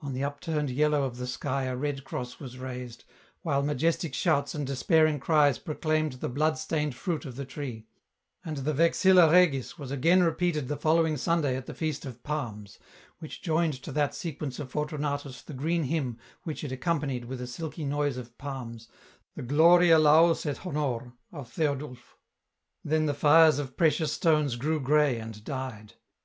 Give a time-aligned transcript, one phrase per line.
[0.00, 3.04] On the upturned yellow of the sky a red cross was raised,
[3.42, 7.86] while majestic shouts and despairing cries proclaimed the blood stained fruit of the tree;
[8.44, 12.20] and the *' Vexilla Regis" was again repeated the following Sunday at the Feast of
[12.24, 12.80] Palms,
[13.20, 17.46] which joined to that Sequence of Fortunatus the green hymn which it accompanied with a
[17.46, 18.88] silky noise of palms,
[19.36, 22.16] the" Gloria laus et honor" of Theodulph.
[22.84, 25.92] Then the fires of precious stones grew grey and died.